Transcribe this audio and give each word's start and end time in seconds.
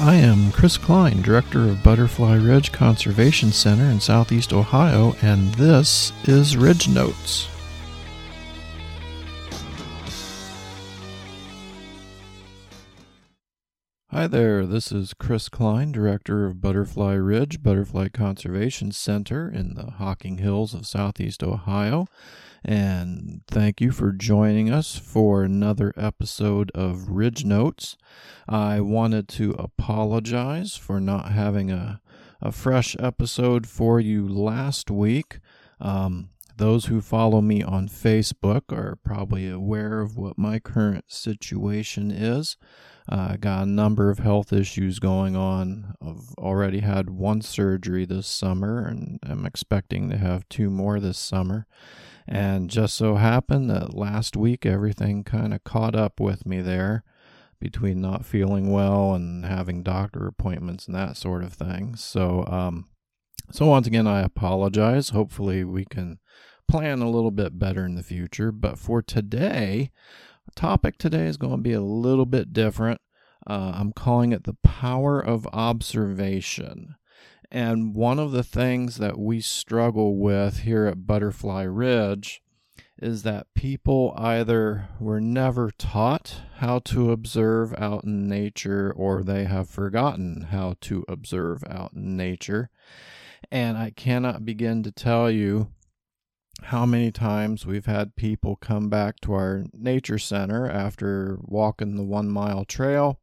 I 0.00 0.14
am 0.14 0.52
Chris 0.52 0.78
Kline, 0.78 1.22
Director 1.22 1.64
of 1.64 1.82
Butterfly 1.82 2.36
Ridge 2.36 2.70
Conservation 2.70 3.50
Center 3.50 3.86
in 3.86 3.98
Southeast 3.98 4.52
Ohio, 4.52 5.16
and 5.22 5.52
this 5.54 6.12
is 6.22 6.56
Ridge 6.56 6.88
Notes. 6.88 7.48
Hi 14.18 14.26
there, 14.26 14.66
this 14.66 14.90
is 14.90 15.14
Chris 15.14 15.48
Kline, 15.48 15.92
Director 15.92 16.44
of 16.44 16.60
Butterfly 16.60 17.12
Ridge 17.12 17.62
Butterfly 17.62 18.08
Conservation 18.08 18.90
Center 18.90 19.48
in 19.48 19.74
the 19.74 19.92
Hocking 19.92 20.38
Hills 20.38 20.74
of 20.74 20.88
Southeast 20.88 21.44
Ohio. 21.44 22.08
And 22.64 23.42
thank 23.46 23.80
you 23.80 23.92
for 23.92 24.10
joining 24.10 24.72
us 24.72 24.98
for 24.98 25.44
another 25.44 25.94
episode 25.96 26.72
of 26.74 27.08
Ridge 27.10 27.44
Notes. 27.44 27.96
I 28.48 28.80
wanted 28.80 29.28
to 29.28 29.52
apologize 29.52 30.74
for 30.74 30.98
not 30.98 31.30
having 31.30 31.70
a, 31.70 32.00
a 32.42 32.50
fresh 32.50 32.96
episode 32.98 33.68
for 33.68 34.00
you 34.00 34.26
last 34.26 34.90
week. 34.90 35.38
Um, 35.80 36.30
those 36.58 36.86
who 36.86 37.00
follow 37.00 37.40
me 37.40 37.62
on 37.62 37.88
Facebook 37.88 38.72
are 38.72 38.98
probably 39.02 39.48
aware 39.48 40.00
of 40.00 40.16
what 40.16 40.36
my 40.36 40.58
current 40.58 41.06
situation 41.08 42.10
is. 42.10 42.56
Uh, 43.10 43.30
I 43.32 43.36
got 43.38 43.62
a 43.62 43.70
number 43.70 44.10
of 44.10 44.18
health 44.18 44.52
issues 44.52 44.98
going 44.98 45.34
on. 45.34 45.94
I've 46.02 46.34
already 46.36 46.80
had 46.80 47.08
one 47.08 47.40
surgery 47.40 48.04
this 48.04 48.26
summer, 48.26 48.86
and 48.86 49.18
I'm 49.22 49.46
expecting 49.46 50.10
to 50.10 50.18
have 50.18 50.48
two 50.48 50.68
more 50.68 51.00
this 51.00 51.16
summer. 51.16 51.66
And 52.26 52.68
just 52.68 52.94
so 52.94 53.14
happened 53.14 53.70
that 53.70 53.94
last 53.94 54.36
week 54.36 54.66
everything 54.66 55.24
kind 55.24 55.54
of 55.54 55.64
caught 55.64 55.94
up 55.94 56.20
with 56.20 56.44
me 56.44 56.60
there 56.60 57.02
between 57.58 58.00
not 58.00 58.26
feeling 58.26 58.70
well 58.70 59.14
and 59.14 59.46
having 59.46 59.82
doctor 59.82 60.26
appointments 60.26 60.86
and 60.86 60.94
that 60.94 61.16
sort 61.16 61.42
of 61.42 61.54
thing. 61.54 61.96
So, 61.96 62.44
um, 62.46 62.86
so 63.50 63.66
once 63.66 63.86
again, 63.86 64.06
I 64.06 64.20
apologize. 64.20 65.10
Hopefully, 65.10 65.64
we 65.64 65.84
can 65.84 66.18
plan 66.68 67.00
a 67.00 67.10
little 67.10 67.30
bit 67.30 67.58
better 67.58 67.84
in 67.84 67.94
the 67.94 68.02
future. 68.02 68.52
But 68.52 68.78
for 68.78 69.02
today, 69.02 69.90
topic 70.54 70.98
today 70.98 71.26
is 71.26 71.36
going 71.36 71.56
to 71.56 71.62
be 71.62 71.72
a 71.72 71.80
little 71.80 72.26
bit 72.26 72.52
different. 72.52 73.00
Uh, 73.46 73.72
I'm 73.74 73.92
calling 73.92 74.32
it 74.32 74.44
the 74.44 74.56
power 74.62 75.20
of 75.20 75.46
observation. 75.52 76.96
And 77.50 77.94
one 77.94 78.18
of 78.18 78.32
the 78.32 78.42
things 78.42 78.98
that 78.98 79.18
we 79.18 79.40
struggle 79.40 80.18
with 80.18 80.60
here 80.60 80.84
at 80.86 81.06
Butterfly 81.06 81.62
Ridge 81.62 82.42
is 83.00 83.22
that 83.22 83.46
people 83.54 84.12
either 84.16 84.88
were 85.00 85.20
never 85.20 85.70
taught 85.70 86.42
how 86.56 86.80
to 86.80 87.12
observe 87.12 87.72
out 87.78 88.04
in 88.04 88.28
nature 88.28 88.92
or 88.94 89.22
they 89.22 89.44
have 89.44 89.70
forgotten 89.70 90.48
how 90.50 90.74
to 90.82 91.04
observe 91.08 91.62
out 91.70 91.92
in 91.94 92.16
nature. 92.16 92.70
And 93.50 93.78
I 93.78 93.90
cannot 93.90 94.44
begin 94.44 94.82
to 94.82 94.92
tell 94.92 95.30
you 95.30 95.68
how 96.64 96.84
many 96.84 97.10
times 97.10 97.64
we've 97.64 97.86
had 97.86 98.16
people 98.16 98.56
come 98.56 98.88
back 98.88 99.20
to 99.20 99.32
our 99.32 99.64
nature 99.72 100.18
center 100.18 100.68
after 100.68 101.38
walking 101.42 101.96
the 101.96 102.04
one 102.04 102.28
mile 102.28 102.64
trail 102.64 103.20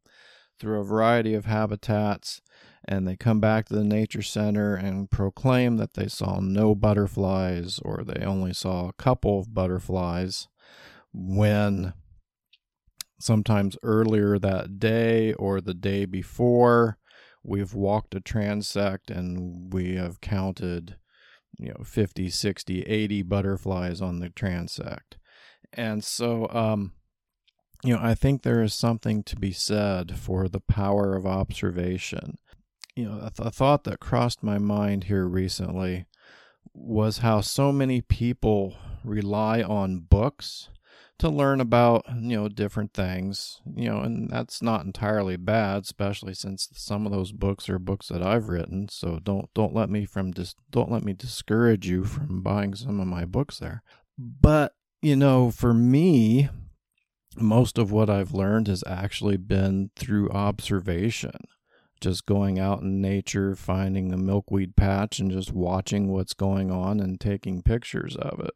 through 0.59 0.79
a 0.79 0.85
variety 0.85 1.33
of 1.33 1.45
habitats 1.45 2.41
and 2.87 3.07
they 3.07 3.15
come 3.15 3.39
back 3.39 3.65
to 3.65 3.75
the 3.75 3.83
nature 3.83 4.21
center 4.21 4.75
and 4.75 5.11
proclaim 5.11 5.77
that 5.77 5.95
they 5.95 6.07
saw 6.07 6.39
no 6.39 6.73
butterflies 6.75 7.79
or 7.83 8.03
they 8.03 8.23
only 8.23 8.53
saw 8.53 8.87
a 8.87 8.93
couple 8.93 9.39
of 9.39 9.53
butterflies 9.53 10.47
when 11.13 11.93
sometimes 13.19 13.77
earlier 13.83 14.37
that 14.37 14.79
day 14.79 15.33
or 15.33 15.59
the 15.59 15.73
day 15.73 16.05
before 16.05 16.97
we've 17.45 17.73
walked 17.73 18.15
a 18.15 18.19
transect 18.19 19.09
and 19.09 19.71
we 19.73 19.95
have 19.95 20.21
counted 20.21 20.95
you 21.57 21.69
know 21.69 21.83
50 21.83 22.29
60 22.29 22.81
80 22.81 23.21
butterflies 23.23 24.01
on 24.01 24.19
the 24.19 24.29
transect. 24.29 25.17
And 25.73 26.03
so 26.03 26.49
um 26.49 26.93
you 27.83 27.93
know 27.93 28.01
i 28.01 28.15
think 28.15 28.41
there 28.41 28.63
is 28.63 28.73
something 28.73 29.23
to 29.23 29.35
be 29.35 29.51
said 29.51 30.17
for 30.17 30.47
the 30.47 30.61
power 30.61 31.15
of 31.15 31.25
observation. 31.25 32.37
You 32.95 33.05
know, 33.09 33.17
a, 33.17 33.29
th- 33.29 33.47
a 33.47 33.51
thought 33.51 33.83
that 33.83 33.99
crossed 33.99 34.41
my 34.41 34.57
mind 34.57 35.05
here 35.05 35.27
recently 35.27 36.05
was 36.73 37.17
how 37.17 37.41
so 37.41 37.73
many 37.73 37.99
people 37.99 38.75
rely 39.03 39.61
on 39.61 39.99
books 39.99 40.69
to 41.17 41.29
learn 41.29 41.61
about 41.61 42.05
you 42.19 42.35
know 42.35 42.49
different 42.49 42.93
things 42.93 43.61
you 43.73 43.89
know 43.89 44.01
and 44.01 44.29
that's 44.29 44.61
not 44.61 44.85
entirely 44.85 45.37
bad 45.37 45.83
especially 45.83 46.33
since 46.33 46.67
some 46.73 47.05
of 47.05 47.11
those 47.11 47.31
books 47.31 47.69
are 47.69 47.79
books 47.79 48.07
that 48.09 48.21
I've 48.21 48.49
written. 48.49 48.89
So 48.89 49.19
don't 49.23 49.49
don't 49.53 49.73
let 49.73 49.89
me 49.89 50.05
from 50.05 50.31
dis- 50.31 50.55
don't 50.71 50.91
let 50.91 51.03
me 51.03 51.13
discourage 51.13 51.87
you 51.87 52.03
from 52.03 52.41
buying 52.41 52.75
some 52.75 52.99
of 52.99 53.07
my 53.07 53.25
books 53.25 53.59
there. 53.59 53.83
But 54.17 54.75
you 55.01 55.15
know 55.15 55.51
for 55.51 55.73
me 55.73 56.49
most 57.37 57.77
of 57.77 57.91
what 57.91 58.09
I've 58.09 58.33
learned 58.33 58.67
has 58.67 58.83
actually 58.87 59.37
been 59.37 59.91
through 59.95 60.29
observation. 60.31 61.47
Just 62.01 62.25
going 62.25 62.59
out 62.59 62.81
in 62.81 63.01
nature, 63.01 63.55
finding 63.55 64.13
a 64.13 64.17
milkweed 64.17 64.75
patch, 64.75 65.19
and 65.19 65.31
just 65.31 65.53
watching 65.53 66.11
what's 66.11 66.33
going 66.33 66.71
on 66.71 66.99
and 66.99 67.19
taking 67.19 67.61
pictures 67.61 68.15
of 68.15 68.39
it. 68.39 68.53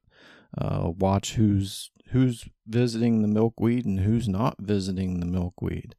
Uh, 0.57 0.91
watch 0.97 1.35
who's 1.35 1.91
who's 2.11 2.47
visiting 2.67 3.21
the 3.21 3.27
milkweed 3.27 3.85
and 3.85 3.99
who's 3.99 4.27
not 4.27 4.55
visiting 4.59 5.19
the 5.19 5.25
milkweed. 5.25 5.95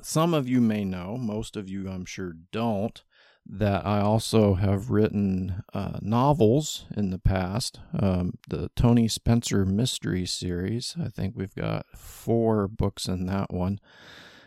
Some 0.00 0.34
of 0.34 0.48
you 0.48 0.60
may 0.60 0.84
know, 0.84 1.16
most 1.16 1.56
of 1.56 1.68
you 1.68 1.88
I'm 1.88 2.04
sure 2.04 2.32
don't, 2.50 3.00
that 3.46 3.86
I 3.86 4.00
also 4.00 4.54
have 4.54 4.90
written 4.90 5.62
uh, 5.72 5.98
novels 6.00 6.86
in 6.96 7.10
the 7.10 7.20
past. 7.20 7.78
Um, 7.96 8.34
the 8.48 8.70
Tony 8.74 9.06
Spencer 9.06 9.64
Mystery 9.64 10.26
Series. 10.26 10.96
I 11.00 11.08
think 11.08 11.34
we've 11.36 11.54
got 11.54 11.86
four 11.96 12.66
books 12.66 13.06
in 13.06 13.26
that 13.26 13.52
one 13.52 13.78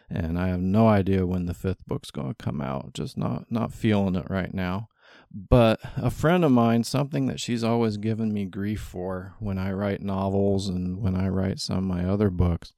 and 0.09 0.37
I 0.37 0.49
have 0.49 0.61
no 0.61 0.87
idea 0.87 1.25
when 1.25 1.45
the 1.45 1.53
fifth 1.53 1.85
book's 1.85 2.11
going 2.11 2.33
to 2.33 2.43
come 2.43 2.61
out. 2.61 2.93
Just 2.93 3.17
not 3.17 3.51
not 3.51 3.73
feeling 3.73 4.15
it 4.15 4.29
right 4.29 4.53
now. 4.53 4.89
But 5.37 5.81
a 5.97 6.09
friend 6.09 6.45
of 6.45 6.51
mine, 6.53 6.85
something 6.85 7.25
that 7.25 7.41
she's 7.41 7.61
always 7.61 7.97
given 7.97 8.33
me 8.33 8.45
grief 8.45 8.79
for 8.79 9.33
when 9.39 9.57
I 9.57 9.73
write 9.73 10.01
novels 10.01 10.69
and 10.69 11.01
when 11.01 11.13
I 11.13 11.27
write 11.27 11.59
some 11.59 11.77
of 11.77 11.83
my 11.83 12.05
other 12.05 12.29
books, 12.29 12.71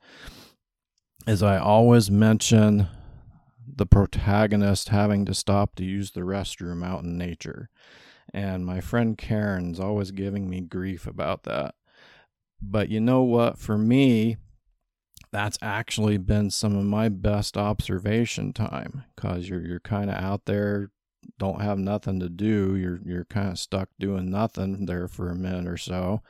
is 1.28 1.44
I 1.44 1.59
always 1.59 2.09
mention 2.09 2.88
the 3.68 3.85
protagonist 3.85 4.90
having 4.90 5.23
to 5.25 5.35
stop 5.35 5.75
to 5.75 5.85
use 5.85 6.12
the 6.12 6.22
restroom 6.22 6.84
out 6.84 7.03
in 7.03 7.16
nature. 7.16 7.69
And 8.34 8.66
my 8.66 8.81
friend 8.81 9.16
Karen's 9.16 9.79
always 9.79 10.09
giving 10.09 10.50
me 10.50 10.62
grief 10.62 11.06
about 11.06 11.44
that. 11.44 11.75
But 12.59 12.89
you 12.89 13.00
know 13.00 13.22
what? 13.22 13.59
For 13.59 13.78
me, 13.78 14.38
that's 15.31 15.59
actually 15.62 16.18
been 16.18 16.50
some 16.50 16.75
of 16.75 16.85
my 16.85 17.07
best 17.07 17.56
observation 17.56 18.51
time 18.51 19.03
because 19.16 19.47
you're 19.47 19.62
you're 19.62 19.79
kind 19.79 20.09
of 20.09 20.16
out 20.16 20.45
there 20.45 20.89
don't 21.38 21.61
have 21.61 21.77
nothing 21.77 22.19
to 22.19 22.29
do 22.29 22.75
you're 22.75 22.99
you're 23.05 23.25
kind 23.25 23.49
of 23.49 23.59
stuck 23.59 23.89
doing 23.99 24.29
nothing 24.29 24.85
there 24.85 25.07
for 25.07 25.29
a 25.29 25.35
minute 25.35 25.67
or 25.67 25.77
so 25.77 26.21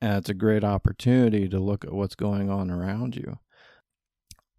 and 0.00 0.18
it's 0.18 0.28
a 0.28 0.34
great 0.34 0.64
opportunity 0.64 1.48
to 1.48 1.58
look 1.58 1.84
at 1.84 1.92
what's 1.92 2.14
going 2.14 2.50
on 2.50 2.70
around 2.70 3.16
you 3.16 3.38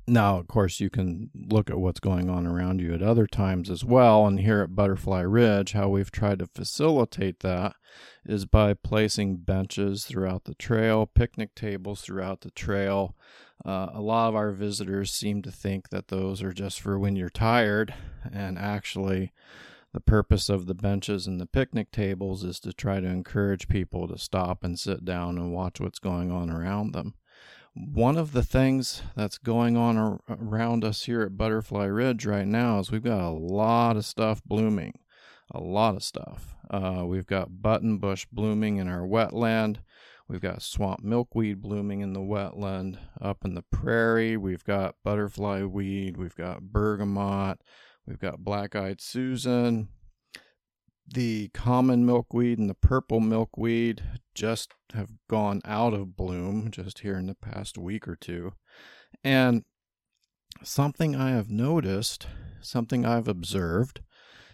now, 0.05 0.37
of 0.37 0.47
course, 0.47 0.79
you 0.79 0.89
can 0.89 1.29
look 1.33 1.69
at 1.69 1.79
what's 1.79 2.01
going 2.01 2.29
on 2.29 2.45
around 2.45 2.81
you 2.81 2.93
at 2.93 3.01
other 3.01 3.25
times 3.25 3.69
as 3.69 3.85
well. 3.85 4.25
And 4.27 4.39
here 4.39 4.61
at 4.61 4.75
Butterfly 4.75 5.21
Ridge, 5.21 5.71
how 5.71 5.87
we've 5.87 6.11
tried 6.11 6.39
to 6.39 6.47
facilitate 6.47 7.39
that 7.39 7.75
is 8.25 8.45
by 8.45 8.73
placing 8.73 9.37
benches 9.37 10.03
throughout 10.03 10.43
the 10.43 10.55
trail, 10.55 11.05
picnic 11.05 11.55
tables 11.55 12.01
throughout 12.01 12.41
the 12.41 12.51
trail. 12.51 13.15
Uh, 13.65 13.89
a 13.93 14.01
lot 14.01 14.27
of 14.27 14.35
our 14.35 14.51
visitors 14.51 15.11
seem 15.11 15.41
to 15.41 15.51
think 15.51 15.89
that 15.89 16.09
those 16.09 16.43
are 16.43 16.53
just 16.53 16.81
for 16.81 16.99
when 16.99 17.15
you're 17.15 17.29
tired, 17.29 17.93
and 18.29 18.59
actually, 18.59 19.31
the 19.93 20.01
purpose 20.01 20.49
of 20.49 20.65
the 20.65 20.73
benches 20.73 21.27
and 21.27 21.39
the 21.39 21.45
picnic 21.45 21.91
tables 21.91 22.43
is 22.43 22.59
to 22.59 22.73
try 22.73 22.99
to 22.99 23.07
encourage 23.07 23.69
people 23.69 24.07
to 24.07 24.17
stop 24.17 24.63
and 24.63 24.77
sit 24.77 25.05
down 25.05 25.37
and 25.37 25.53
watch 25.53 25.79
what's 25.79 25.99
going 25.99 26.29
on 26.29 26.49
around 26.49 26.93
them 26.93 27.13
one 27.75 28.17
of 28.17 28.33
the 28.33 28.43
things 28.43 29.01
that's 29.15 29.37
going 29.37 29.75
on 29.75 29.97
ar- 29.97 30.19
around 30.29 30.83
us 30.83 31.03
here 31.03 31.21
at 31.21 31.37
Butterfly 31.37 31.85
Ridge 31.85 32.25
right 32.25 32.47
now 32.47 32.79
is 32.79 32.91
we've 32.91 33.03
got 33.03 33.27
a 33.27 33.29
lot 33.29 33.97
of 33.97 34.05
stuff 34.05 34.43
blooming. 34.43 34.99
A 35.51 35.59
lot 35.59 35.95
of 35.95 36.03
stuff. 36.03 36.55
Uh, 36.69 37.03
we've 37.05 37.27
got 37.27 37.61
buttonbush 37.61 38.25
blooming 38.31 38.77
in 38.77 38.87
our 38.87 39.01
wetland. 39.01 39.77
We've 40.27 40.41
got 40.41 40.61
swamp 40.61 41.03
milkweed 41.03 41.61
blooming 41.61 42.01
in 42.01 42.13
the 42.13 42.21
wetland. 42.21 42.97
Up 43.21 43.43
in 43.43 43.55
the 43.55 43.61
prairie, 43.61 44.37
we've 44.37 44.63
got 44.63 44.95
butterfly 45.03 45.63
weed. 45.63 46.17
We've 46.17 46.35
got 46.35 46.61
bergamot. 46.61 47.59
We've 48.07 48.19
got 48.19 48.43
black 48.43 48.75
eyed 48.75 49.01
Susan 49.01 49.89
the 51.07 51.49
common 51.49 52.05
milkweed 52.05 52.57
and 52.57 52.69
the 52.69 52.75
purple 52.75 53.19
milkweed 53.19 54.03
just 54.33 54.73
have 54.93 55.11
gone 55.29 55.61
out 55.65 55.93
of 55.93 56.15
bloom 56.15 56.71
just 56.71 56.99
here 56.99 57.17
in 57.17 57.27
the 57.27 57.35
past 57.35 57.77
week 57.77 58.07
or 58.07 58.15
two. 58.15 58.53
And 59.23 59.63
something 60.63 61.15
I 61.15 61.31
have 61.31 61.49
noticed 61.49 62.27
something 62.61 63.05
I've 63.05 63.27
observed, 63.27 64.01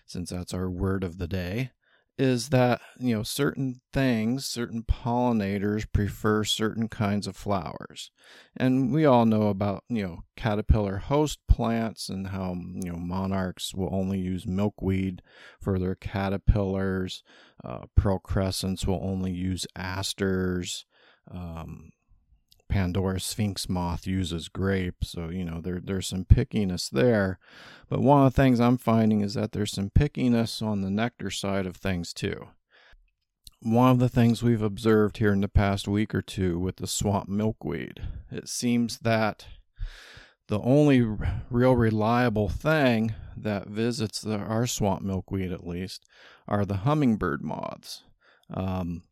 since 0.06 0.32
that's 0.32 0.54
our 0.54 0.70
word 0.70 1.04
of 1.04 1.18
the 1.18 1.28
day, 1.28 1.72
is 2.20 2.50
that 2.50 2.82
you 3.00 3.16
know 3.16 3.24
certain 3.24 3.80
things 3.94 4.46
certain 4.46 4.84
pollinators 4.84 5.90
prefer 5.92 6.44
certain 6.44 6.90
kinds 6.90 7.26
of 7.26 7.36
flowers. 7.36 8.12
And 8.58 8.92
we 8.94 9.06
all 9.06 9.26
know 9.26 9.44
about 9.44 9.86
you 9.88 10.04
know 10.06 10.24
caterpillar 10.36 10.98
host 10.98 11.40
plants 11.48 12.10
and 12.10 12.28
how 12.28 12.56
you 12.74 12.92
know 12.92 12.98
monarchs 12.98 13.74
will 13.74 13.90
only 13.92 14.20
use 14.20 14.46
milkweed 14.46 15.22
for 15.62 15.80
their 15.80 15.96
caterpillars. 15.96 17.24
Uh, 17.64 17.86
pearl 17.96 18.20
crescents 18.20 18.86
will 18.86 19.00
only 19.02 19.32
use 19.32 19.66
asters. 19.76 20.86
Um, 21.32 21.92
Pandora 22.70 23.20
sphinx 23.20 23.68
moth 23.68 24.08
uses 24.08 24.48
grape, 24.48 25.04
so 25.04 25.30
you 25.30 25.44
know 25.44 25.60
there 25.60 25.82
there's 25.84 26.08
some 26.08 26.24
pickiness 26.24 26.90
there. 26.90 27.40
But 27.90 28.02
one 28.02 28.26
of 28.26 28.34
the 28.34 28.42
things 28.42 28.60
I'm 28.60 28.78
finding 28.78 29.22
is 29.22 29.34
that 29.34 29.52
there's 29.52 29.72
some 29.72 29.90
pickiness 29.90 30.62
on 30.62 30.82
the 30.82 30.92
nectar 30.92 31.32
side 31.32 31.66
of 31.66 31.76
things 31.76 32.14
too. 32.14 32.48
One 33.62 33.92
of 33.92 34.00
the 34.00 34.08
things 34.08 34.42
we've 34.42 34.62
observed 34.62 35.18
here 35.18 35.34
in 35.34 35.42
the 35.42 35.50
past 35.50 35.88
week 35.88 36.16
or 36.16 36.22
two 36.22 36.58
with 36.58 36.78
the 36.78 36.88
swamp 36.88 37.28
milkweed, 37.28 38.02
it 38.32 38.48
seems 38.48 39.00
that 39.00 39.48
the 40.48 40.62
only 40.62 41.02
real 41.50 41.76
reliable 41.76 42.50
thing 42.50 43.14
that 43.38 43.68
visits 43.68 44.22
the, 44.22 44.38
our 44.38 44.66
swamp 44.66 45.02
milkweed, 45.02 45.52
at 45.52 45.66
least, 45.66 46.06
are 46.48 46.66
the 46.66 46.78
hummingbird 46.78 47.44
moths. 47.44 48.04
Um, 48.52 49.04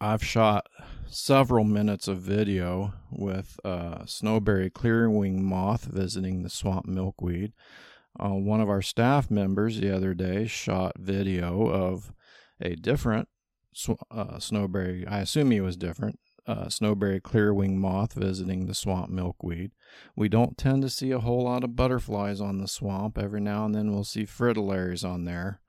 I've 0.00 0.24
shot 0.24 0.68
several 1.08 1.64
minutes 1.64 2.06
of 2.06 2.18
video 2.18 2.92
with 3.10 3.58
uh, 3.64 4.04
snowberry 4.04 4.70
clearwing 4.70 5.40
moth 5.40 5.86
visiting 5.86 6.42
the 6.42 6.50
swamp 6.50 6.86
milkweed. 6.86 7.52
Uh, 8.18 8.34
one 8.34 8.60
of 8.60 8.68
our 8.68 8.82
staff 8.82 9.28
members 9.28 9.80
the 9.80 9.94
other 9.94 10.14
day 10.14 10.46
shot 10.46 10.92
video 10.98 11.68
of 11.68 12.12
a 12.60 12.76
different 12.76 13.28
sw- 13.72 13.90
uh, 14.10 14.36
snowberry, 14.36 15.10
I 15.10 15.18
assume 15.18 15.50
he 15.50 15.60
was 15.60 15.76
different, 15.76 16.20
uh, 16.46 16.66
snowberry 16.66 17.20
clearwing 17.20 17.76
moth 17.76 18.12
visiting 18.12 18.66
the 18.66 18.74
swamp 18.74 19.10
milkweed. 19.10 19.72
We 20.14 20.28
don't 20.28 20.56
tend 20.56 20.82
to 20.82 20.90
see 20.90 21.10
a 21.10 21.20
whole 21.20 21.42
lot 21.42 21.64
of 21.64 21.74
butterflies 21.74 22.40
on 22.40 22.58
the 22.58 22.68
swamp. 22.68 23.18
Every 23.18 23.40
now 23.40 23.64
and 23.64 23.74
then 23.74 23.92
we'll 23.92 24.04
see 24.04 24.26
fritillaries 24.26 25.08
on 25.08 25.24
there 25.24 25.60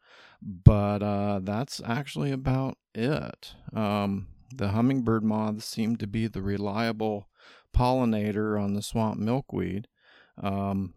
but 0.42 1.04
uh, 1.04 1.40
that's 1.44 1.81
actually 1.86 2.31
about 2.31 2.78
it. 2.94 3.53
Um, 3.74 4.27
the 4.53 4.69
hummingbird 4.69 5.24
moths 5.24 5.65
seem 5.65 5.95
to 5.97 6.07
be 6.07 6.27
the 6.27 6.41
reliable 6.41 7.30
pollinator 7.75 8.62
on 8.62 8.74
the 8.74 8.81
swamp 8.81 9.19
milkweed. 9.19 9.88
Um, 10.41 10.95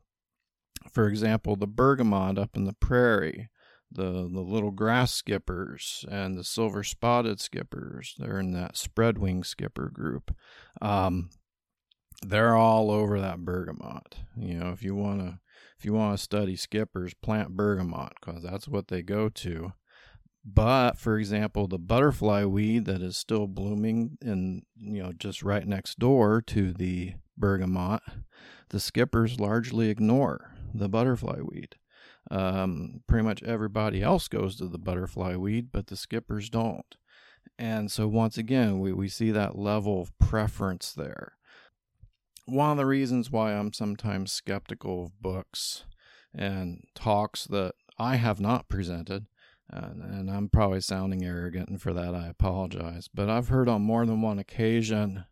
for 0.90 1.06
example, 1.06 1.56
the 1.56 1.66
bergamot 1.66 2.38
up 2.38 2.56
in 2.56 2.64
the 2.64 2.74
prairie, 2.74 3.50
the, 3.90 4.28
the 4.32 4.40
little 4.40 4.70
grass 4.70 5.12
skippers, 5.12 6.04
and 6.10 6.36
the 6.36 6.44
silver 6.44 6.82
spotted 6.82 7.40
skippers, 7.40 8.14
they're 8.18 8.40
in 8.40 8.52
that 8.52 8.76
spread 8.76 9.18
wing 9.18 9.44
skipper 9.44 9.90
group. 9.92 10.34
Um, 10.80 11.30
they're 12.24 12.56
all 12.56 12.90
over 12.90 13.20
that 13.20 13.44
bergamot. 13.44 14.16
You 14.36 14.54
know, 14.54 14.70
if 14.70 14.82
you 14.82 14.94
want 14.94 15.20
to 15.20 15.38
if 15.78 15.84
you 15.84 15.92
want 15.92 16.16
to 16.16 16.22
study 16.22 16.54
skippers, 16.54 17.12
plant 17.14 17.56
bergamot 17.56 18.12
because 18.20 18.42
that's 18.42 18.68
what 18.68 18.86
they 18.86 19.02
go 19.02 19.28
to. 19.28 19.72
But 20.44 20.98
for 20.98 21.18
example, 21.18 21.68
the 21.68 21.78
butterfly 21.78 22.44
weed 22.44 22.84
that 22.86 23.00
is 23.00 23.16
still 23.16 23.46
blooming 23.46 24.18
in 24.20 24.62
you 24.76 25.02
know 25.02 25.12
just 25.12 25.42
right 25.42 25.66
next 25.66 25.98
door 25.98 26.42
to 26.42 26.72
the 26.72 27.14
bergamot, 27.36 28.02
the 28.70 28.80
skippers 28.80 29.38
largely 29.38 29.88
ignore 29.88 30.54
the 30.74 30.88
butterfly 30.88 31.40
weed. 31.42 31.76
Um, 32.30 33.02
pretty 33.06 33.24
much 33.24 33.42
everybody 33.42 34.02
else 34.02 34.28
goes 34.28 34.56
to 34.56 34.66
the 34.66 34.78
butterfly 34.78 35.36
weed, 35.36 35.68
but 35.72 35.88
the 35.88 35.96
skippers 35.96 36.48
don't. 36.48 36.96
And 37.58 37.90
so 37.90 38.08
once 38.08 38.38
again, 38.38 38.80
we, 38.80 38.92
we 38.92 39.08
see 39.08 39.30
that 39.32 39.58
level 39.58 40.00
of 40.00 40.16
preference 40.18 40.92
there 40.92 41.34
one 42.46 42.70
of 42.72 42.76
the 42.76 42.86
reasons 42.86 43.30
why 43.30 43.54
I'm 43.54 43.72
sometimes 43.72 44.32
skeptical 44.32 45.04
of 45.04 45.22
books 45.22 45.84
and 46.34 46.84
talks 46.94 47.44
that 47.46 47.74
I 47.98 48.16
have 48.16 48.40
not 48.40 48.68
presented, 48.68 49.26
and, 49.70 50.02
and, 50.02 50.30
I'm 50.30 50.48
probably 50.48 50.80
sounding 50.80 51.24
arrogant, 51.24 51.68
and 51.68 51.80
for 51.80 51.92
that 51.94 52.14
I 52.14 52.28
apologize, 52.28 53.08
but 53.12 53.30
I've 53.30 53.48
heard 53.48 53.68
on 53.68 53.82
more 53.82 54.04
than 54.04 54.20
one 54.20 54.38
occasion 54.38 55.24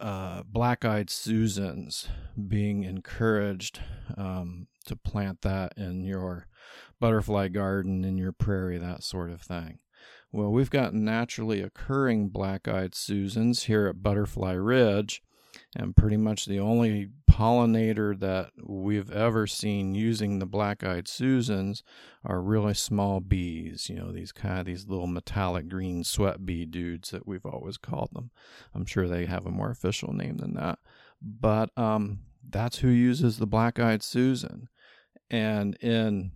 uh, 0.00 0.42
black 0.44 0.84
eyed 0.84 1.10
Susans 1.10 2.08
being 2.48 2.84
encouraged 2.84 3.80
um, 4.16 4.66
to 4.84 4.96
plant 4.96 5.42
that 5.42 5.74
in 5.76 6.04
your 6.04 6.48
butterfly 7.00 7.48
garden, 7.48 8.04
in 8.04 8.16
your 8.18 8.32
prairie, 8.32 8.78
that 8.78 9.02
sort 9.02 9.30
of 9.30 9.40
thing. 9.40 9.78
Well, 10.32 10.50
we've 10.50 10.70
got 10.70 10.92
naturally 10.92 11.62
occurring 11.62 12.28
black 12.28 12.68
eyed 12.68 12.94
Susans 12.94 13.64
here 13.64 13.86
at 13.86 14.02
Butterfly 14.02 14.52
Ridge 14.52 15.22
and 15.74 15.96
pretty 15.96 16.16
much 16.16 16.46
the 16.46 16.60
only 16.60 17.08
pollinator 17.36 18.18
that 18.18 18.50
we've 18.64 19.10
ever 19.10 19.46
seen 19.46 19.94
using 19.94 20.38
the 20.38 20.46
black-eyed 20.46 21.06
Susans 21.06 21.82
are 22.24 22.40
really 22.40 22.72
small 22.72 23.20
bees. 23.20 23.90
You 23.90 23.96
know, 23.96 24.10
these 24.10 24.32
kind 24.32 24.60
of 24.60 24.64
these 24.64 24.86
little 24.86 25.06
metallic 25.06 25.68
green 25.68 26.02
sweat 26.02 26.46
bee 26.46 26.64
dudes 26.64 27.10
that 27.10 27.26
we've 27.26 27.44
always 27.44 27.76
called 27.76 28.08
them. 28.14 28.30
I'm 28.74 28.86
sure 28.86 29.06
they 29.06 29.26
have 29.26 29.44
a 29.44 29.50
more 29.50 29.70
official 29.70 30.14
name 30.14 30.38
than 30.38 30.54
that, 30.54 30.78
but 31.20 31.76
um, 31.76 32.20
that's 32.48 32.78
who 32.78 32.88
uses 32.88 33.38
the 33.38 33.46
black-eyed 33.46 34.02
Susan. 34.02 34.68
And 35.30 35.76
in 35.82 36.32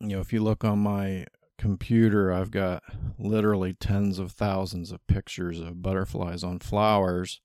you 0.00 0.08
know, 0.08 0.20
if 0.20 0.32
you 0.32 0.42
look 0.42 0.64
on 0.64 0.80
my 0.80 1.26
computer, 1.56 2.32
I've 2.32 2.50
got 2.50 2.82
literally 3.16 3.74
tens 3.74 4.18
of 4.18 4.32
thousands 4.32 4.90
of 4.90 5.06
pictures 5.06 5.60
of 5.60 5.82
butterflies 5.82 6.42
on 6.42 6.58
flowers 6.58 7.40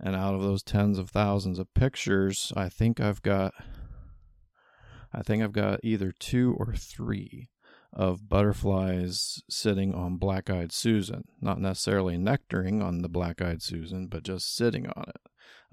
and 0.00 0.14
out 0.14 0.34
of 0.34 0.42
those 0.42 0.62
tens 0.62 0.98
of 0.98 1.10
thousands 1.10 1.58
of 1.58 1.72
pictures, 1.74 2.52
I 2.56 2.68
think 2.68 3.00
I've 3.00 3.22
got 3.22 3.54
I 5.12 5.22
think 5.22 5.42
I've 5.42 5.52
got 5.52 5.80
either 5.82 6.12
two 6.12 6.54
or 6.58 6.74
three 6.74 7.48
of 7.92 8.28
butterflies 8.28 9.42
sitting 9.48 9.94
on 9.94 10.18
black 10.18 10.50
eyed 10.50 10.72
Susan. 10.72 11.24
Not 11.40 11.60
necessarily 11.60 12.18
nectaring 12.18 12.82
on 12.82 12.98
the 12.98 13.08
black 13.08 13.40
eyed 13.40 13.62
Susan, 13.62 14.08
but 14.08 14.24
just 14.24 14.54
sitting 14.54 14.86
on 14.88 15.04
it. 15.08 15.20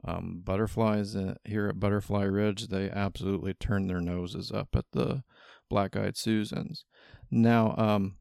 Um, 0.06 0.42
butterflies 0.44 1.16
uh, 1.16 1.36
here 1.44 1.68
at 1.68 1.80
Butterfly 1.80 2.24
Ridge, 2.24 2.68
they 2.68 2.90
absolutely 2.90 3.54
turn 3.54 3.88
their 3.88 4.02
noses 4.02 4.52
up 4.52 4.69
at 4.76 4.86
the 4.92 5.24
black 5.69 5.95
eyed 5.95 6.18
Susans. 6.18 6.86
Now, 7.30 7.76
um, 7.78 8.16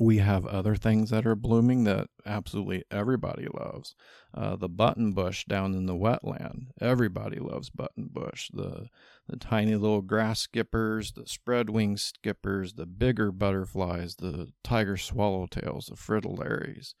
we 0.00 0.16
have 0.16 0.46
other 0.46 0.74
things 0.74 1.10
that 1.10 1.26
are 1.26 1.36
blooming 1.36 1.84
that 1.84 2.08
absolutely 2.24 2.82
everybody 2.90 3.46
loves. 3.52 3.94
Uh, 4.32 4.56
the 4.56 4.68
button 4.68 5.12
bush 5.12 5.44
down 5.44 5.74
in 5.74 5.84
the 5.84 5.94
wetland, 5.94 6.68
everybody 6.80 7.38
loves 7.38 7.68
button 7.68 8.08
bush. 8.10 8.50
The 8.52 8.88
the 9.28 9.36
tiny 9.36 9.76
little 9.76 10.00
grass 10.00 10.40
skippers, 10.40 11.12
the 11.12 11.26
spread 11.26 11.70
wing 11.70 11.96
skippers, 11.98 12.72
the 12.72 12.86
bigger 12.86 13.30
butterflies, 13.30 14.16
the 14.16 14.52
tiger 14.64 14.96
swallowtails, 14.96 15.86
the 15.86 15.94
fritillaries, 15.94 16.94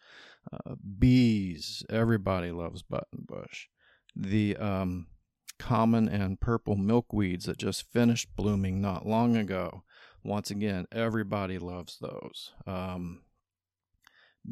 uh, 0.52 0.74
bees. 0.98 1.82
Everybody 1.88 2.52
loves 2.52 2.82
button 2.82 3.24
bush. 3.26 3.66
The 4.14 4.56
um, 4.58 5.06
common 5.58 6.08
and 6.08 6.38
purple 6.38 6.76
milkweeds 6.76 7.44
that 7.44 7.58
just 7.58 7.90
finished 7.90 8.28
blooming 8.36 8.80
not 8.80 9.06
long 9.06 9.36
ago 9.36 9.82
once 10.22 10.50
again, 10.50 10.86
everybody 10.92 11.58
loves 11.58 11.98
those. 12.00 12.52
Um, 12.66 13.20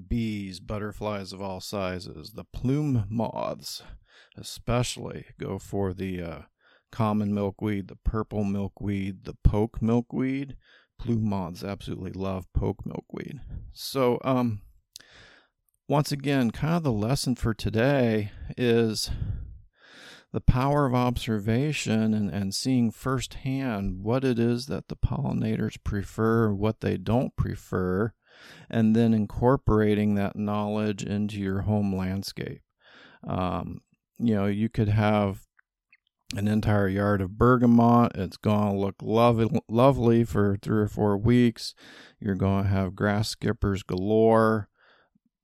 bees, 0.08 0.60
butterflies 0.60 1.32
of 1.32 1.42
all 1.42 1.60
sizes, 1.60 2.32
the 2.32 2.44
plume 2.44 3.06
moths, 3.08 3.82
especially 4.36 5.26
go 5.38 5.58
for 5.58 5.92
the 5.92 6.22
uh, 6.22 6.38
common 6.90 7.34
milkweed, 7.34 7.88
the 7.88 7.96
purple 7.96 8.44
milkweed, 8.44 9.24
the 9.24 9.36
poke 9.44 9.82
milkweed. 9.82 10.56
Plume 10.98 11.28
moths 11.28 11.62
absolutely 11.62 12.12
love 12.12 12.46
poke 12.52 12.84
milkweed. 12.84 13.40
So, 13.72 14.18
um, 14.24 14.62
once 15.88 16.12
again, 16.12 16.50
kind 16.50 16.74
of 16.74 16.82
the 16.82 16.92
lesson 16.92 17.34
for 17.34 17.54
today 17.54 18.32
is 18.56 19.10
the 20.32 20.40
power 20.40 20.86
of 20.86 20.94
observation 20.94 22.12
and, 22.12 22.30
and 22.30 22.54
seeing 22.54 22.90
firsthand 22.90 24.02
what 24.02 24.24
it 24.24 24.38
is 24.38 24.66
that 24.66 24.88
the 24.88 24.96
pollinators 24.96 25.76
prefer, 25.82 26.52
what 26.52 26.80
they 26.80 26.96
don't 26.96 27.34
prefer, 27.36 28.12
and 28.68 28.94
then 28.94 29.14
incorporating 29.14 30.14
that 30.14 30.36
knowledge 30.36 31.02
into 31.02 31.38
your 31.38 31.62
home 31.62 31.94
landscape. 31.94 32.60
Um, 33.26 33.80
you 34.18 34.34
know, 34.34 34.46
you 34.46 34.68
could 34.68 34.88
have 34.88 35.46
an 36.36 36.46
entire 36.46 36.88
yard 36.88 37.22
of 37.22 37.38
bergamot. 37.38 38.12
It's 38.14 38.36
going 38.36 38.72
to 38.72 38.78
look 38.78 38.96
lovely, 39.00 39.48
lovely 39.68 40.24
for 40.24 40.58
three 40.60 40.82
or 40.82 40.88
four 40.88 41.16
weeks. 41.16 41.74
You're 42.20 42.34
going 42.34 42.64
to 42.64 42.68
have 42.68 42.94
grass 42.94 43.30
skippers 43.30 43.82
galore, 43.82 44.68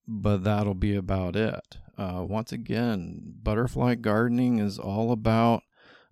but 0.06 0.44
that'll 0.44 0.74
be 0.74 0.94
about 0.94 1.36
it. 1.36 1.78
Uh, 1.96 2.24
once 2.26 2.52
again, 2.52 3.20
butterfly 3.42 3.94
gardening 3.94 4.58
is 4.58 4.78
all 4.78 5.12
about 5.12 5.62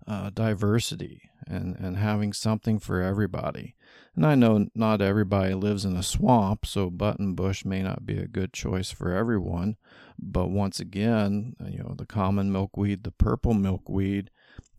uh, 0.07 0.29
diversity. 0.33 1.29
and, 1.47 1.75
and 1.77 1.97
having 1.97 2.33
something 2.33 2.79
for 2.79 3.01
everybody. 3.01 3.75
And 4.15 4.25
I 4.25 4.35
know 4.35 4.67
not 4.75 5.01
everybody 5.01 5.53
lives 5.53 5.85
in 5.85 5.95
a 5.95 6.03
swamp, 6.03 6.65
so 6.65 6.89
buttonbush 6.89 7.65
may 7.65 7.81
not 7.81 8.05
be 8.05 8.17
a 8.17 8.27
good 8.27 8.53
choice 8.53 8.91
for 8.91 9.11
everyone. 9.11 9.77
But 10.19 10.49
once 10.49 10.79
again, 10.79 11.55
you 11.65 11.79
know, 11.79 11.95
the 11.97 12.05
common 12.05 12.51
milkweed, 12.51 13.03
the 13.03 13.11
purple 13.11 13.53
milkweed 13.53 14.29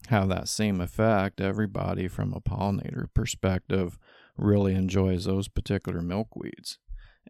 have 0.08 0.28
that 0.28 0.48
same 0.48 0.80
effect. 0.80 1.40
Everybody, 1.40 2.08
from 2.08 2.32
a 2.32 2.40
pollinator 2.40 3.12
perspective, 3.12 3.98
really 4.36 4.74
enjoys 4.74 5.24
those 5.24 5.48
particular 5.48 6.00
milkweeds. 6.00 6.78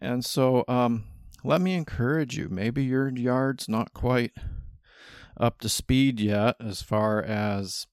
And 0.00 0.24
so, 0.24 0.64
um, 0.68 1.04
let 1.44 1.60
me 1.60 1.74
encourage 1.74 2.36
you. 2.36 2.48
Maybe 2.48 2.84
your 2.84 3.08
yard's 3.08 3.68
not 3.68 3.92
quite 3.92 4.32
up 5.36 5.60
to 5.60 5.68
speed 5.68 6.18
yet 6.18 6.56
as 6.58 6.80
far 6.80 7.22
as 7.22 7.86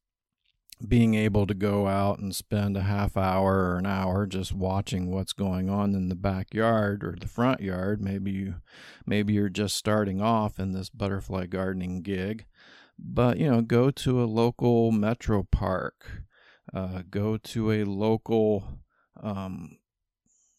being 0.87 1.13
able 1.13 1.45
to 1.45 1.53
go 1.53 1.87
out 1.87 2.19
and 2.19 2.35
spend 2.35 2.75
a 2.75 2.81
half 2.81 3.15
hour 3.15 3.71
or 3.71 3.77
an 3.77 3.85
hour 3.85 4.25
just 4.25 4.53
watching 4.53 5.11
what's 5.11 5.33
going 5.33 5.69
on 5.69 5.93
in 5.93 6.09
the 6.09 6.15
backyard 6.15 7.03
or 7.03 7.15
the 7.19 7.27
front 7.27 7.61
yard. 7.61 8.01
Maybe 8.01 8.31
you 8.31 8.55
maybe 9.05 9.33
you're 9.33 9.49
just 9.49 9.75
starting 9.75 10.21
off 10.21 10.59
in 10.59 10.71
this 10.71 10.89
butterfly 10.89 11.47
gardening 11.47 12.01
gig. 12.01 12.45
But 12.97 13.37
you 13.37 13.51
know 13.51 13.61
go 13.61 13.91
to 13.91 14.23
a 14.23 14.25
local 14.25 14.91
metro 14.91 15.43
park. 15.43 16.23
Uh, 16.73 17.03
go 17.09 17.37
to 17.37 17.71
a 17.71 17.83
local 17.83 18.79
um, 19.21 19.77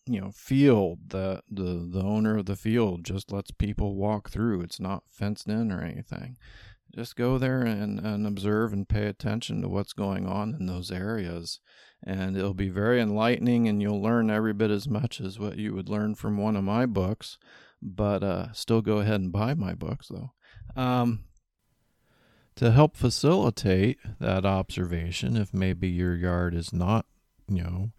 you 0.06 0.20
know 0.20 0.30
field 0.32 0.98
that 1.08 1.42
the 1.50 1.88
the 1.90 2.02
owner 2.02 2.38
of 2.38 2.46
the 2.46 2.56
field 2.56 3.04
just 3.04 3.30
lets 3.30 3.50
people 3.52 3.94
walk 3.94 4.30
through 4.30 4.60
it's 4.60 4.80
not 4.80 5.04
fenced 5.08 5.48
in 5.48 5.70
or 5.70 5.80
anything 5.80 6.36
just 6.94 7.16
go 7.16 7.38
there 7.38 7.62
and, 7.62 7.98
and 8.00 8.26
observe 8.26 8.72
and 8.72 8.88
pay 8.88 9.06
attention 9.06 9.62
to 9.62 9.68
what's 9.68 9.92
going 9.92 10.26
on 10.26 10.54
in 10.58 10.66
those 10.66 10.90
areas. 10.90 11.60
And 12.04 12.36
it'll 12.36 12.54
be 12.54 12.68
very 12.68 13.00
enlightening, 13.00 13.66
and 13.66 13.80
you'll 13.80 14.02
learn 14.02 14.30
every 14.30 14.52
bit 14.52 14.70
as 14.70 14.88
much 14.88 15.20
as 15.20 15.38
what 15.38 15.56
you 15.56 15.74
would 15.74 15.88
learn 15.88 16.14
from 16.14 16.36
one 16.36 16.56
of 16.56 16.64
my 16.64 16.84
books. 16.84 17.38
But 17.80 18.22
uh, 18.22 18.52
still 18.52 18.82
go 18.82 18.98
ahead 18.98 19.20
and 19.20 19.32
buy 19.32 19.54
my 19.54 19.74
books, 19.74 20.08
though. 20.08 20.32
Um, 20.80 21.24
to 22.56 22.72
help 22.72 22.96
facilitate 22.96 23.98
that 24.20 24.44
observation, 24.44 25.36
if 25.36 25.54
maybe 25.54 25.88
your 25.88 26.14
yard 26.14 26.54
is 26.54 26.72
not, 26.72 27.06
you 27.48 27.62
know, 27.62 27.90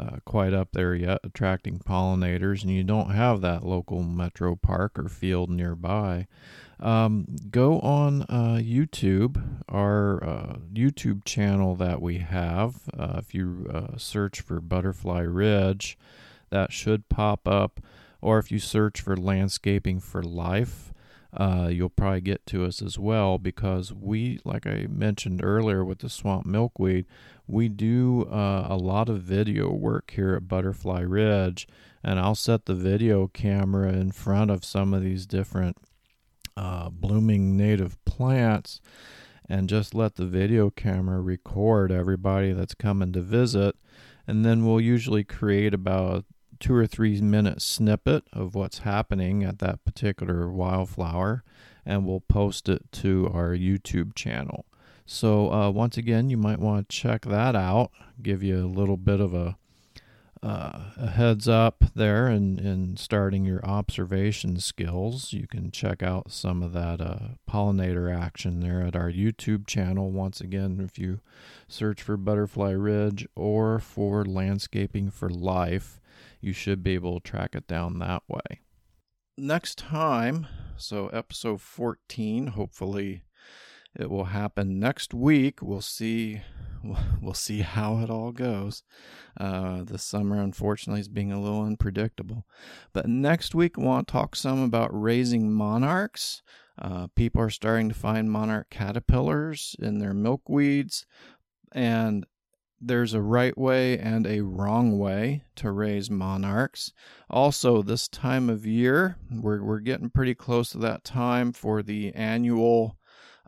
uh, 0.00 0.16
quite 0.24 0.54
up 0.54 0.72
there 0.72 0.94
yet, 0.94 1.20
attracting 1.22 1.78
pollinators, 1.78 2.62
and 2.62 2.72
you 2.72 2.82
don't 2.82 3.10
have 3.10 3.40
that 3.42 3.64
local 3.64 4.02
metro 4.02 4.56
park 4.56 4.98
or 4.98 5.08
field 5.08 5.50
nearby, 5.50 6.26
um, 6.80 7.26
go 7.50 7.78
on 7.80 8.22
uh, 8.22 8.58
YouTube, 8.62 9.60
our 9.68 10.24
uh, 10.24 10.56
YouTube 10.72 11.24
channel 11.24 11.74
that 11.76 12.00
we 12.00 12.18
have. 12.18 12.76
Uh, 12.98 13.16
if 13.18 13.34
you 13.34 13.70
uh, 13.72 13.98
search 13.98 14.40
for 14.40 14.60
Butterfly 14.60 15.20
Ridge, 15.20 15.98
that 16.48 16.72
should 16.72 17.08
pop 17.08 17.46
up. 17.46 17.80
Or 18.22 18.38
if 18.38 18.50
you 18.50 18.58
search 18.58 19.00
for 19.00 19.16
Landscaping 19.16 20.00
for 20.00 20.22
Life, 20.22 20.92
uh, 21.32 21.68
you'll 21.70 21.88
probably 21.88 22.20
get 22.20 22.44
to 22.46 22.64
us 22.64 22.82
as 22.82 22.98
well 22.98 23.38
because 23.38 23.92
we, 23.92 24.40
like 24.44 24.66
I 24.66 24.86
mentioned 24.88 25.40
earlier 25.44 25.84
with 25.84 26.00
the 26.00 26.08
swamp 26.08 26.44
milkweed, 26.44 27.06
we 27.46 27.68
do 27.68 28.24
uh, 28.24 28.66
a 28.68 28.76
lot 28.76 29.08
of 29.08 29.22
video 29.22 29.70
work 29.70 30.12
here 30.14 30.34
at 30.34 30.48
Butterfly 30.48 31.00
Ridge. 31.00 31.68
And 32.02 32.18
I'll 32.18 32.34
set 32.34 32.64
the 32.64 32.74
video 32.74 33.28
camera 33.28 33.92
in 33.92 34.10
front 34.10 34.50
of 34.50 34.64
some 34.64 34.94
of 34.94 35.02
these 35.02 35.26
different 35.26 35.76
uh, 36.56 36.90
blooming 36.90 37.56
native 37.56 38.02
plants 38.04 38.80
and 39.48 39.68
just 39.68 39.94
let 39.94 40.14
the 40.14 40.26
video 40.26 40.70
camera 40.70 41.20
record 41.20 41.92
everybody 41.92 42.52
that's 42.52 42.74
coming 42.74 43.12
to 43.12 43.20
visit. 43.20 43.76
And 44.26 44.44
then 44.44 44.64
we'll 44.64 44.80
usually 44.80 45.24
create 45.24 45.74
about 45.74 46.24
two 46.60 46.74
or 46.74 46.86
three 46.86 47.20
minute 47.20 47.60
snippet 47.60 48.24
of 48.32 48.54
what's 48.54 48.78
happening 48.78 49.42
at 49.42 49.58
that 49.58 49.84
particular 49.84 50.48
wildflower 50.50 51.42
and 51.84 52.06
we'll 52.06 52.20
post 52.20 52.68
it 52.68 52.82
to 52.92 53.30
our 53.32 53.50
YouTube 53.50 54.14
channel. 54.14 54.66
So, 55.06 55.52
uh, 55.52 55.70
once 55.70 55.96
again, 55.96 56.30
you 56.30 56.36
might 56.36 56.60
want 56.60 56.88
to 56.88 56.96
check 56.96 57.22
that 57.22 57.56
out, 57.56 57.90
give 58.22 58.42
you 58.44 58.64
a 58.64 58.68
little 58.68 58.96
bit 58.96 59.20
of 59.20 59.34
a 59.34 59.56
uh, 60.42 60.84
a 60.96 61.08
heads 61.08 61.46
up 61.46 61.84
there 61.94 62.26
and 62.26 62.58
in, 62.58 62.66
in 62.66 62.96
starting 62.96 63.44
your 63.44 63.62
observation 63.64 64.58
skills. 64.58 65.34
You 65.34 65.46
can 65.46 65.70
check 65.70 66.02
out 66.02 66.32
some 66.32 66.62
of 66.62 66.72
that 66.72 67.00
uh, 67.00 67.18
pollinator 67.48 68.14
action 68.16 68.60
there 68.60 68.80
at 68.80 68.96
our 68.96 69.10
YouTube 69.10 69.66
channel. 69.66 70.10
Once 70.10 70.40
again, 70.40 70.80
if 70.82 70.98
you 70.98 71.20
search 71.68 72.00
for 72.00 72.16
Butterfly 72.16 72.70
Ridge 72.70 73.28
or 73.36 73.78
for 73.80 74.24
Landscaping 74.24 75.10
for 75.10 75.28
Life, 75.28 75.99
you 76.40 76.52
should 76.52 76.82
be 76.82 76.94
able 76.94 77.20
to 77.20 77.30
track 77.30 77.54
it 77.54 77.66
down 77.66 77.98
that 77.98 78.22
way. 78.28 78.60
Next 79.36 79.78
time, 79.78 80.46
so 80.76 81.08
episode 81.08 81.60
14, 81.60 82.48
hopefully 82.48 83.22
it 83.98 84.10
will 84.10 84.26
happen 84.26 84.78
next 84.78 85.14
week. 85.14 85.60
We'll 85.62 85.80
see 85.80 86.42
we'll 87.20 87.34
see 87.34 87.60
how 87.60 87.98
it 87.98 88.10
all 88.10 88.32
goes. 88.32 88.82
Uh, 89.38 89.84
summer, 89.96 90.40
unfortunately, 90.40 91.00
is 91.00 91.08
being 91.08 91.32
a 91.32 91.40
little 91.40 91.62
unpredictable. 91.62 92.46
But 92.92 93.06
next 93.06 93.54
week, 93.54 93.78
I 93.78 93.82
want 93.82 94.08
to 94.08 94.12
talk 94.12 94.36
some 94.36 94.62
about 94.62 94.90
raising 94.92 95.52
monarchs. 95.52 96.42
Uh, 96.80 97.08
people 97.14 97.42
are 97.42 97.50
starting 97.50 97.88
to 97.88 97.94
find 97.94 98.30
monarch 98.30 98.70
caterpillars 98.70 99.76
in 99.78 99.98
their 99.98 100.14
milkweeds, 100.14 101.04
and 101.72 102.26
there's 102.80 103.14
a 103.14 103.20
right 103.20 103.56
way 103.56 103.98
and 103.98 104.26
a 104.26 104.40
wrong 104.40 104.98
way 104.98 105.42
to 105.56 105.70
raise 105.70 106.10
monarchs. 106.10 106.92
Also, 107.28 107.82
this 107.82 108.08
time 108.08 108.48
of 108.48 108.66
year, 108.66 109.16
we're, 109.30 109.62
we're 109.62 109.80
getting 109.80 110.10
pretty 110.10 110.34
close 110.34 110.70
to 110.70 110.78
that 110.78 111.04
time 111.04 111.52
for 111.52 111.82
the 111.82 112.14
annual 112.14 112.96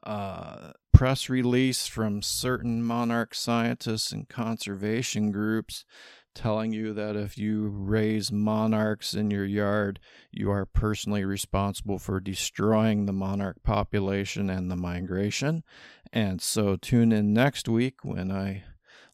uh, 0.03 0.73
press 0.93 1.29
release 1.29 1.87
from 1.87 2.23
certain 2.23 2.83
monarch 2.83 3.35
scientists 3.35 4.13
and 4.13 4.29
conservation 4.29 5.33
groups 5.33 5.85
telling 6.35 6.73
you 6.73 6.93
that 6.95 7.17
if 7.17 7.37
you 7.37 7.69
raise 7.69 8.33
monarchs 8.33 9.15
in 9.15 9.31
your 9.31 9.45
yard, 9.45 10.01
you 10.31 10.51
are 10.51 10.65
personally 10.65 11.25
responsible 11.25 11.99
for 11.99 12.21
destroying 12.21 13.07
the 13.07 13.13
monarch 13.13 13.63
population 13.63 14.49
and 14.49 14.71
the 14.71 14.77
migration. 14.77 15.63
And 16.13 16.41
so 16.41 16.77
tune 16.77 17.13
in 17.13 17.33
next 17.33 17.69
week 17.69 18.05
when 18.05 18.31
I 18.31 18.65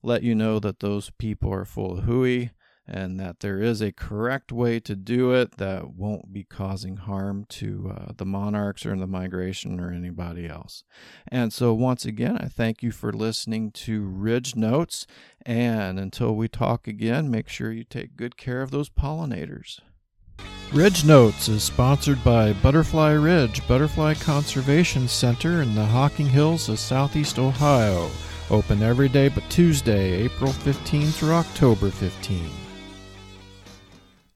let 0.02 0.22
you 0.22 0.34
know 0.34 0.58
that 0.58 0.80
those 0.80 1.10
people 1.18 1.52
are 1.52 1.64
full 1.64 1.98
of 1.98 2.04
hooey 2.04 2.50
and 2.88 3.20
that 3.20 3.40
there 3.40 3.60
is 3.60 3.82
a 3.82 3.92
correct 3.92 4.50
way 4.50 4.80
to 4.80 4.96
do 4.96 5.32
it 5.32 5.58
that 5.58 5.90
won't 5.90 6.32
be 6.32 6.42
causing 6.42 6.96
harm 6.96 7.44
to 7.50 7.94
uh, 7.94 8.12
the 8.16 8.24
monarchs 8.24 8.86
or 8.86 8.96
the 8.96 9.06
migration 9.06 9.78
or 9.78 9.92
anybody 9.92 10.48
else. 10.48 10.84
And 11.30 11.52
so, 11.52 11.74
once 11.74 12.06
again, 12.06 12.38
I 12.38 12.46
thank 12.46 12.82
you 12.82 12.90
for 12.90 13.12
listening 13.12 13.72
to 13.72 14.06
Ridge 14.06 14.56
Notes. 14.56 15.06
And 15.44 16.00
until 16.00 16.34
we 16.34 16.48
talk 16.48 16.88
again, 16.88 17.30
make 17.30 17.48
sure 17.48 17.70
you 17.70 17.84
take 17.84 18.16
good 18.16 18.38
care 18.38 18.62
of 18.62 18.70
those 18.70 18.88
pollinators. 18.88 19.80
Ridge 20.72 21.04
Notes 21.04 21.48
is 21.48 21.62
sponsored 21.62 22.22
by 22.24 22.54
Butterfly 22.54 23.12
Ridge 23.12 23.66
Butterfly 23.68 24.14
Conservation 24.14 25.08
Center 25.08 25.60
in 25.62 25.74
the 25.74 25.84
Hocking 25.84 26.26
Hills 26.26 26.68
of 26.68 26.78
Southeast 26.78 27.38
Ohio. 27.38 28.10
Open 28.50 28.82
every 28.82 29.08
day 29.08 29.28
but 29.28 29.48
Tuesday, 29.50 30.24
April 30.24 30.52
15 30.52 31.06
through 31.08 31.32
October 31.32 31.90
15. 31.90 32.67